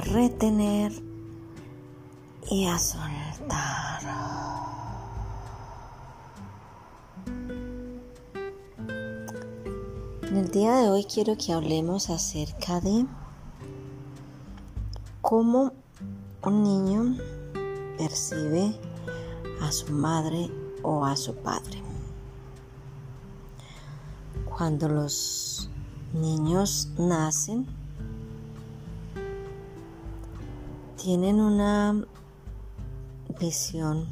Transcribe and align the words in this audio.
retener 0.00 0.92
y 2.50 2.66
a 2.66 2.78
soltar. 2.78 3.84
En 10.34 10.40
el 10.40 10.50
día 10.50 10.74
de 10.74 10.90
hoy 10.90 11.04
quiero 11.04 11.36
que 11.36 11.52
hablemos 11.52 12.10
acerca 12.10 12.80
de 12.80 13.06
cómo 15.20 15.72
un 16.42 16.62
niño 16.64 17.16
percibe 17.96 18.74
a 19.60 19.70
su 19.70 19.92
madre 19.92 20.50
o 20.82 21.04
a 21.04 21.16
su 21.16 21.36
padre. 21.36 21.80
Cuando 24.44 24.88
los 24.88 25.70
niños 26.12 26.88
nacen, 26.98 27.68
tienen 31.04 31.38
una 31.38 32.02
visión 33.38 34.08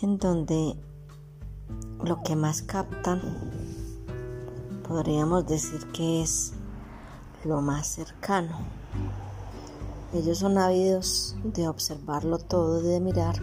en 0.00 0.16
donde 0.16 0.76
lo 2.04 2.22
que 2.22 2.36
más 2.36 2.62
captan 2.62 3.20
podríamos 4.86 5.44
decir 5.48 5.90
que 5.90 6.22
es 6.22 6.52
lo 7.44 7.60
más 7.60 7.88
cercano. 7.88 8.60
Ellos 10.14 10.38
son 10.38 10.56
ávidos 10.56 11.34
de 11.42 11.66
observarlo 11.66 12.38
todo, 12.38 12.80
de 12.80 13.00
mirar, 13.00 13.42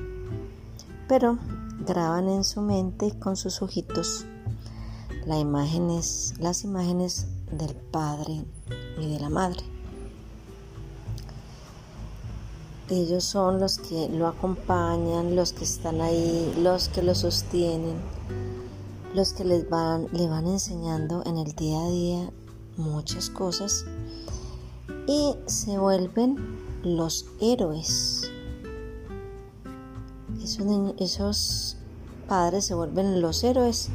pero 1.09 1.37
graban 1.85 2.29
en 2.29 2.45
su 2.45 2.61
mente 2.61 3.19
con 3.19 3.35
sus 3.35 3.61
ojitos 3.61 4.25
las 5.25 5.41
imágenes 5.41 7.27
del 7.51 7.75
padre 7.75 8.45
y 8.97 9.09
de 9.09 9.19
la 9.19 9.29
madre. 9.29 9.74
Ellos 12.89 13.23
son 13.23 13.59
los 13.59 13.79
que 13.79 14.09
lo 14.09 14.27
acompañan, 14.27 15.35
los 15.35 15.53
que 15.53 15.63
están 15.63 16.01
ahí, 16.01 16.53
los 16.59 16.87
que 16.87 17.01
lo 17.01 17.15
sostienen, 17.15 17.95
los 19.15 19.33
que 19.33 19.43
les 19.43 19.67
van, 19.67 20.07
le 20.11 20.27
van 20.27 20.45
enseñando 20.45 21.23
en 21.25 21.37
el 21.37 21.53
día 21.53 21.79
a 21.79 21.89
día 21.89 22.31
muchas 22.77 23.31
cosas 23.31 23.85
y 25.07 25.33
se 25.47 25.79
vuelven 25.79 26.59
los 26.83 27.25
héroes. 27.41 28.29
Esos, 30.43 30.67
esos 30.99 31.77
padres 32.27 32.65
se 32.65 32.75
vuelven 32.75 33.19
los 33.19 33.43
héroes 33.43 33.89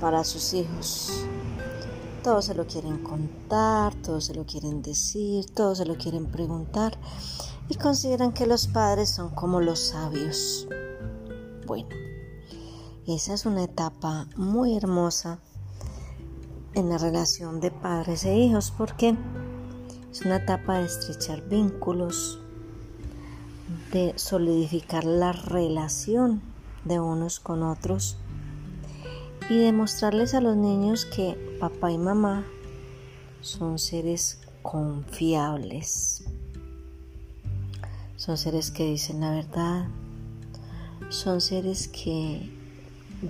para 0.00 0.24
sus 0.24 0.54
hijos. 0.54 1.10
Todos 2.24 2.46
se 2.46 2.54
lo 2.54 2.66
quieren 2.66 3.02
contar, 3.02 3.94
todos 3.96 4.24
se 4.24 4.34
lo 4.34 4.46
quieren 4.46 4.80
decir, 4.80 5.44
todos 5.50 5.76
se 5.76 5.84
lo 5.84 5.98
quieren 5.98 6.26
preguntar 6.26 6.98
y 7.70 7.76
consideran 7.76 8.32
que 8.32 8.46
los 8.46 8.66
padres 8.66 9.10
son 9.10 9.30
como 9.30 9.60
los 9.60 9.78
sabios. 9.78 10.68
Bueno, 11.66 11.88
esa 13.06 13.32
es 13.32 13.46
una 13.46 13.62
etapa 13.62 14.26
muy 14.36 14.76
hermosa 14.76 15.38
en 16.74 16.88
la 16.88 16.98
relación 16.98 17.60
de 17.60 17.70
padres 17.70 18.24
e 18.24 18.36
hijos 18.36 18.72
porque 18.76 19.16
es 20.10 20.22
una 20.22 20.36
etapa 20.36 20.78
de 20.78 20.86
estrechar 20.86 21.48
vínculos, 21.48 22.40
de 23.92 24.14
solidificar 24.16 25.04
la 25.04 25.30
relación 25.30 26.42
de 26.84 26.98
unos 26.98 27.38
con 27.38 27.62
otros 27.62 28.16
y 29.48 29.58
demostrarles 29.58 30.34
a 30.34 30.40
los 30.40 30.56
niños 30.56 31.04
que 31.04 31.56
papá 31.60 31.92
y 31.92 31.98
mamá 31.98 32.44
son 33.42 33.78
seres 33.78 34.40
confiables. 34.62 36.24
Son 38.20 38.36
seres 38.36 38.70
que 38.70 38.84
dicen 38.84 39.22
la 39.22 39.30
verdad. 39.30 39.86
Son 41.08 41.40
seres 41.40 41.88
que 41.88 42.52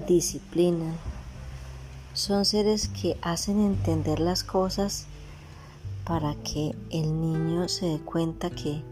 disciplinan. 0.08 0.96
Son 2.12 2.44
seres 2.44 2.88
que 2.88 3.16
hacen 3.22 3.60
entender 3.60 4.18
las 4.18 4.42
cosas 4.42 5.06
para 6.04 6.34
que 6.34 6.74
el 6.90 7.20
niño 7.20 7.68
se 7.68 7.86
dé 7.86 8.00
cuenta 8.00 8.50
que 8.50 8.82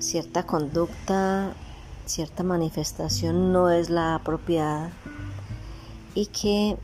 cierta 0.00 0.46
conducta, 0.46 1.54
cierta 2.04 2.42
manifestación 2.42 3.52
no 3.52 3.70
es 3.70 3.88
la 3.88 4.16
apropiada 4.16 4.90
y 6.16 6.26
que 6.26 6.76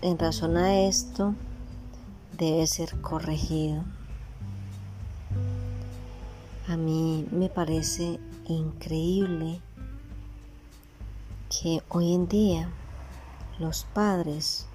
en 0.00 0.18
razón 0.18 0.56
a 0.56 0.80
esto 0.80 1.34
debe 2.38 2.66
ser 2.66 2.98
corregido. 3.02 3.84
A 6.68 6.76
mí 6.76 7.26
me 7.32 7.48
parece 7.48 8.20
increíble 8.44 9.62
que 11.48 11.82
hoy 11.88 12.12
en 12.12 12.28
día 12.28 12.68
los 13.58 13.84
padres 13.84 14.66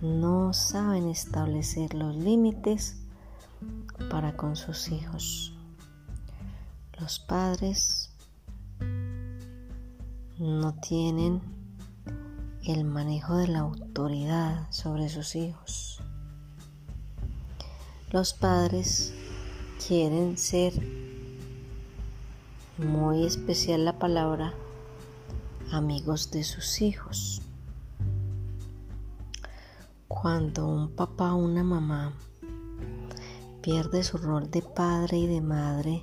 no 0.00 0.54
saben 0.54 1.10
establecer 1.10 1.92
los 1.92 2.16
límites 2.16 2.96
para 4.10 4.38
con 4.38 4.56
sus 4.56 4.88
hijos. 4.88 5.52
Los 6.98 7.18
padres 7.18 8.10
no 10.38 10.80
tienen 10.80 11.42
el 12.64 12.84
manejo 12.84 13.36
de 13.36 13.48
la 13.48 13.58
autoridad 13.58 14.66
sobre 14.70 15.10
sus 15.10 15.36
hijos. 15.36 16.00
Los 18.10 18.32
padres 18.32 19.12
quieren 19.86 20.36
ser, 20.36 20.72
muy 22.76 23.24
especial 23.24 23.84
la 23.84 24.00
palabra, 24.00 24.52
amigos 25.70 26.32
de 26.32 26.42
sus 26.42 26.82
hijos. 26.82 27.40
Cuando 30.08 30.66
un 30.66 30.90
papá 30.90 31.34
o 31.34 31.36
una 31.36 31.62
mamá 31.62 32.14
pierde 33.62 34.02
su 34.02 34.18
rol 34.18 34.50
de 34.50 34.62
padre 34.62 35.18
y 35.18 35.26
de 35.28 35.40
madre 35.40 36.02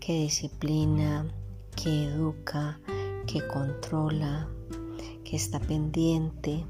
que 0.00 0.12
disciplina, 0.12 1.26
que 1.74 2.04
educa, 2.04 2.78
que 3.26 3.44
controla, 3.44 4.46
que 5.24 5.34
está 5.34 5.58
pendiente, 5.58 6.64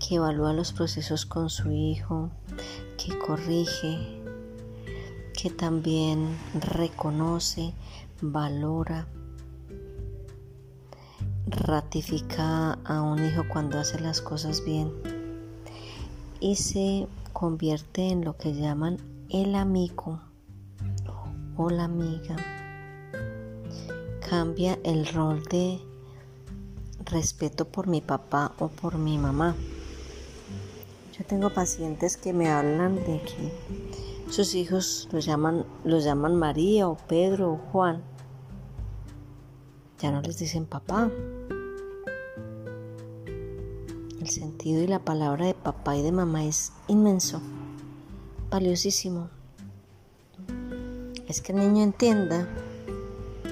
que 0.00 0.16
evalúa 0.16 0.52
los 0.52 0.72
procesos 0.72 1.26
con 1.26 1.48
su 1.48 1.70
hijo, 1.70 2.30
que 2.96 3.16
corrige, 3.18 4.15
que 5.36 5.50
también 5.50 6.36
reconoce, 6.54 7.74
valora, 8.20 9.06
ratifica 11.46 12.72
a 12.84 13.02
un 13.02 13.24
hijo 13.24 13.44
cuando 13.48 13.78
hace 13.78 14.00
las 14.00 14.20
cosas 14.20 14.64
bien 14.64 14.90
y 16.40 16.56
se 16.56 17.06
convierte 17.32 18.08
en 18.08 18.24
lo 18.24 18.36
que 18.36 18.54
llaman 18.54 18.98
el 19.30 19.54
amigo 19.54 20.20
o 21.56 21.70
la 21.70 21.84
amiga. 21.84 22.36
Cambia 24.28 24.78
el 24.82 25.06
rol 25.06 25.42
de 25.44 25.78
respeto 27.04 27.66
por 27.66 27.86
mi 27.86 28.00
papá 28.00 28.52
o 28.58 28.68
por 28.68 28.96
mi 28.98 29.18
mamá 29.18 29.54
yo 31.18 31.24
tengo 31.24 31.48
pacientes 31.48 32.18
que 32.18 32.34
me 32.34 32.50
hablan 32.50 32.96
de 32.96 33.22
que 33.22 34.15
sus 34.28 34.54
hijos 34.54 35.08
los 35.12 35.24
llaman, 35.24 35.64
los 35.84 36.04
llaman 36.04 36.36
María 36.36 36.88
o 36.88 36.96
Pedro 36.96 37.52
o 37.52 37.56
Juan. 37.56 38.02
Ya 39.98 40.10
no 40.10 40.20
les 40.20 40.38
dicen 40.38 40.66
papá. 40.66 41.10
El 44.20 44.28
sentido 44.28 44.82
y 44.82 44.86
la 44.88 44.98
palabra 44.98 45.46
de 45.46 45.54
papá 45.54 45.96
y 45.96 46.02
de 46.02 46.12
mamá 46.12 46.44
es 46.44 46.72
inmenso, 46.88 47.40
valiosísimo. 48.50 49.30
Es 51.28 51.40
que 51.40 51.52
el 51.52 51.58
niño 51.58 51.82
entienda 51.82 52.48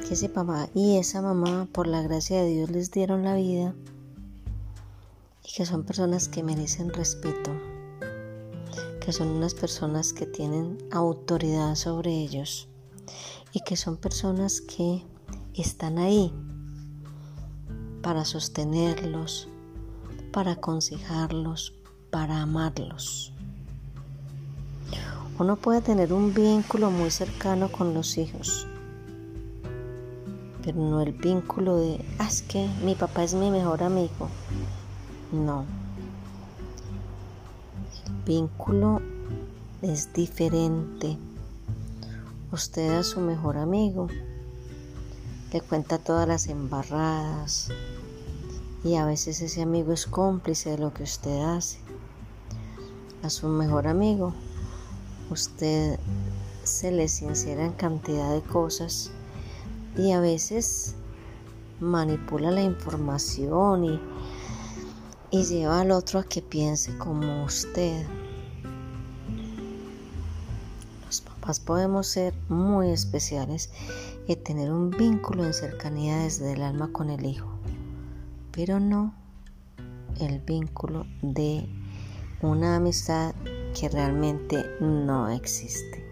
que 0.06 0.14
ese 0.14 0.28
papá 0.28 0.68
y 0.74 0.96
esa 0.96 1.22
mamá, 1.22 1.68
por 1.72 1.86
la 1.86 2.02
gracia 2.02 2.42
de 2.42 2.48
Dios, 2.48 2.70
les 2.70 2.90
dieron 2.90 3.24
la 3.24 3.36
vida 3.36 3.74
y 5.44 5.52
que 5.52 5.64
son 5.64 5.84
personas 5.84 6.28
que 6.28 6.42
merecen 6.42 6.90
respeto, 6.90 7.50
que 9.04 9.12
son 9.12 9.28
unas 9.28 9.52
personas 9.52 10.14
que 10.14 10.24
tienen 10.24 10.78
autoridad 10.90 11.74
sobre 11.74 12.10
ellos 12.10 12.68
y 13.52 13.60
que 13.60 13.76
son 13.76 13.98
personas 13.98 14.62
que 14.62 15.04
están 15.52 15.98
ahí 15.98 16.32
para 18.02 18.24
sostenerlos, 18.24 19.48
para 20.32 20.52
aconsejarlos, 20.52 21.74
para 22.10 22.40
amarlos. 22.40 23.32
Uno 25.38 25.56
puede 25.56 25.82
tener 25.82 26.12
un 26.12 26.32
vínculo 26.32 26.90
muy 26.90 27.10
cercano 27.10 27.70
con 27.70 27.92
los 27.92 28.16
hijos, 28.16 28.66
pero 30.64 30.78
no 30.78 31.02
el 31.02 31.12
vínculo 31.12 31.76
de, 31.76 32.02
ah, 32.18 32.28
es 32.28 32.40
que 32.40 32.70
mi 32.82 32.94
papá 32.94 33.24
es 33.24 33.34
mi 33.34 33.50
mejor 33.50 33.82
amigo. 33.82 34.30
No. 35.30 35.83
Vínculo 38.26 39.02
es 39.82 40.12
diferente. 40.14 41.18
Usted 42.52 42.96
a 42.96 43.02
su 43.02 43.20
mejor 43.20 43.58
amigo 43.58 44.08
le 45.52 45.60
cuenta 45.60 45.98
todas 45.98 46.26
las 46.26 46.46
embarradas 46.46 47.68
y 48.82 48.94
a 48.96 49.04
veces 49.04 49.42
ese 49.42 49.60
amigo 49.60 49.92
es 49.92 50.06
cómplice 50.06 50.70
de 50.70 50.78
lo 50.78 50.94
que 50.94 51.02
usted 51.02 51.38
hace. 51.42 51.78
A 53.22 53.28
su 53.28 53.46
mejor 53.48 53.86
amigo 53.86 54.32
usted 55.30 55.98
se 56.62 56.92
le 56.92 57.08
sincera 57.08 57.66
en 57.66 57.72
cantidad 57.72 58.32
de 58.32 58.40
cosas 58.40 59.10
y 59.98 60.12
a 60.12 60.20
veces 60.20 60.94
manipula 61.78 62.50
la 62.50 62.62
información 62.62 63.84
y, 63.84 64.00
y 65.34 65.42
lleva 65.42 65.80
al 65.80 65.90
otro 65.90 66.20
a 66.20 66.24
que 66.24 66.42
piense 66.42 66.96
como 66.96 67.44
usted. 67.44 68.06
Los 71.04 71.22
papás 71.22 71.58
podemos 71.58 72.06
ser 72.06 72.32
muy 72.48 72.90
especiales 72.90 73.70
y 74.28 74.36
tener 74.36 74.70
un 74.70 74.90
vínculo 74.90 75.44
en 75.44 75.52
cercanía 75.52 76.18
desde 76.18 76.52
el 76.52 76.62
alma 76.62 76.92
con 76.92 77.10
el 77.10 77.26
hijo, 77.26 77.48
pero 78.52 78.78
no 78.78 79.12
el 80.20 80.38
vínculo 80.38 81.04
de 81.20 81.68
una 82.40 82.76
amistad 82.76 83.34
que 83.76 83.88
realmente 83.88 84.64
no 84.78 85.28
existe. 85.30 86.04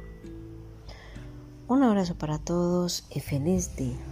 Un 1.69 1.85
abrazo 1.85 2.17
para 2.17 2.39
todos 2.39 3.05
y 3.09 3.21
feliz 3.21 3.77
día. 3.77 4.12